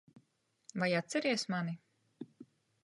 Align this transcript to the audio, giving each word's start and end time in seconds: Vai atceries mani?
Vai 0.79 0.91
atceries 1.01 1.43
mani? 1.51 1.75